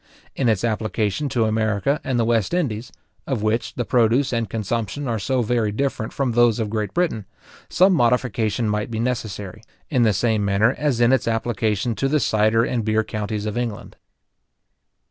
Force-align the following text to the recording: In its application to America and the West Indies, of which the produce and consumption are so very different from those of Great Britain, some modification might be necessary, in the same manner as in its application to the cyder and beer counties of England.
In 0.35 0.49
its 0.49 0.63
application 0.63 1.29
to 1.29 1.45
America 1.45 2.01
and 2.03 2.17
the 2.19 2.25
West 2.25 2.55
Indies, 2.55 2.91
of 3.27 3.43
which 3.43 3.75
the 3.75 3.85
produce 3.85 4.33
and 4.33 4.49
consumption 4.49 5.07
are 5.07 5.19
so 5.19 5.43
very 5.43 5.71
different 5.71 6.11
from 6.11 6.31
those 6.31 6.57
of 6.57 6.71
Great 6.71 6.91
Britain, 6.95 7.25
some 7.69 7.93
modification 7.93 8.67
might 8.67 8.89
be 8.89 8.99
necessary, 8.99 9.61
in 9.91 10.01
the 10.01 10.11
same 10.11 10.43
manner 10.43 10.73
as 10.75 10.99
in 10.99 11.13
its 11.13 11.27
application 11.27 11.93
to 11.93 12.07
the 12.07 12.19
cyder 12.19 12.63
and 12.63 12.83
beer 12.83 13.03
counties 13.03 13.45
of 13.45 13.55
England. 13.59 13.95